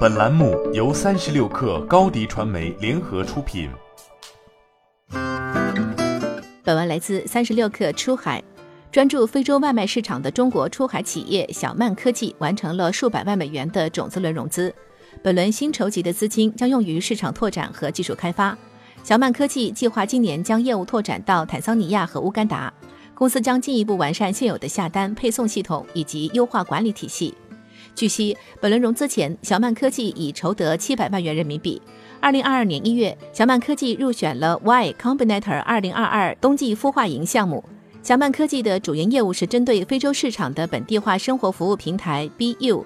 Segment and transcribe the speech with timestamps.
[0.00, 3.70] 本栏目由三十六氪高低传媒联合出品。
[6.62, 8.42] 本文来自三十六氪出海。
[8.92, 14.74] 专注非洲外卖市场的中国出海企业小曼科技完成了数百万美元的种子轮融资。
[15.22, 18.56] 本轮新筹集的资金将用于市场拓展和技术开发。
[19.04, 22.72] 小曼科技计划今年将业务拓展到坦桑尼亚和乌干达。
[23.14, 27.34] 公司将进一步完善现有的下单配送系统以及优化管理体系。
[28.00, 31.82] 据悉，本轮融资前，小曼科技已筹得七百万元人民币。
[32.18, 37.62] 二零二二年一月，小曼科技入选了 Y Combinator 二零二二冬季孵化营项目。
[38.02, 42.82] 小曼科技的主营业务是针对非洲市场的本地化生活服务平台 BU。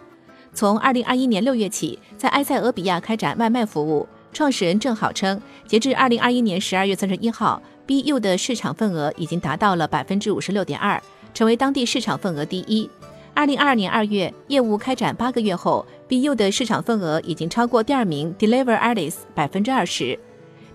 [0.53, 4.09] 从二零二一年六月起，在埃塞俄比亚开展外卖服务。
[4.33, 11.01] 创始人郑好称，截至二零二一年十二月三十一号，BU 的市场份额已经达到了百分之五十六点二，
[11.33, 12.91] 成为当地市场份额第一。
[13.35, 20.17] 二零二二年二月，业务开展八个月后，BU 的市场份额已经超过第二名 Deliver Alice 百分之二十。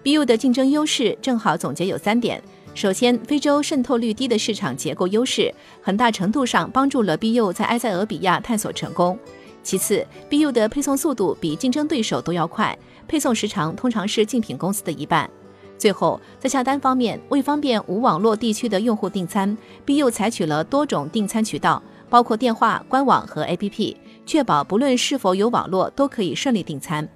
[0.04, 2.44] BU 的竞争优势正好总结有三点：
[2.76, 9.18] 首先，非洲渗透率低的市场结构优势，很大程度上帮助了 BU 在埃塞俄比亚探索成功。
[9.64, 15.30] 其次，BU 的配送速度比竞争对手都要快，配送时长通常是竞品公司的一半。
[15.78, 27.08] 最后，在下单方面，为方便无网络地区的用户订餐，BU 采取了多种订餐渠道，包括电话、官网和 APP，确保不论是否有网络都可以顺利订餐。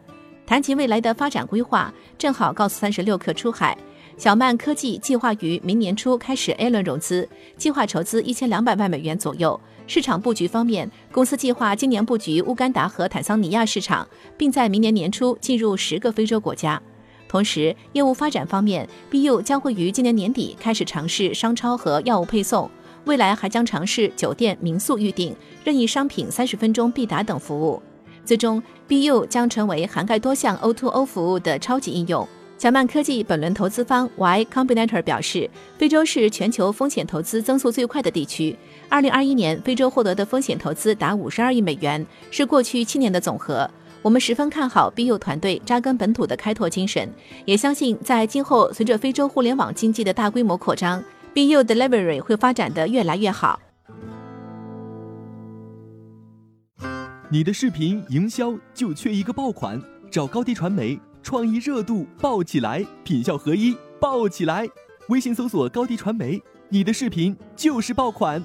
[0.45, 3.77] 谈及未来的发展规划，正好告诉三十六氪出海。
[4.15, 7.27] 小曼科技计划于明年初开始 A 轮融资，
[7.57, 9.59] 计划筹资一千两百万美元左右。
[9.87, 16.81] 市场布局方面，公司计划今年布局乌干达和坦桑尼亚市场，并在明年年初进入十个非洲国家。
[17.27, 22.69] 同时，业务发展方面，BU 将会于今年年底开始尝试商超和药物配送，
[23.05, 27.81] 未来还将尝试酒店、民宿预订、任意商品三十分钟必达等服务。
[28.25, 32.27] 最终，BU 将成为涵盖多项 O2O 服务的超级应用。
[32.57, 38.55] 小曼科技本轮投资方 Y Combinator 表示，非洲是全球风险投资增速最快的地区。
[38.87, 43.69] 二零二一年，非洲获得的风险投资达五十二亿美元，是过去七年的总和。
[44.01, 47.09] 我们十分看好 BU 团队扎根本土的开拓精神，
[47.43, 51.03] 也相信在今后随着非洲互联网经济的大规模扩张
[51.33, 53.59] ，BU Delivery 会发展的越来越好。
[57.29, 60.99] 你的视频营销就缺一个爆款，找高低传媒。
[61.23, 64.67] 创意热度爆起来，品效合一爆起来。
[65.07, 68.43] 微信搜索高低传媒，你的视频就是爆款。